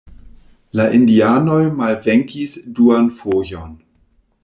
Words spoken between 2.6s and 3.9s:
duan fojon.